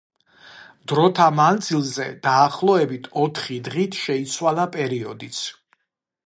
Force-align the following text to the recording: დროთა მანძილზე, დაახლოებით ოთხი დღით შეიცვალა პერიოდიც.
დროთა 0.91 1.27
მანძილზე, 1.39 2.07
დაახლოებით 2.23 3.11
ოთხი 3.25 3.59
დღით 3.69 4.01
შეიცვალა 4.07 4.67
პერიოდიც. 4.79 5.45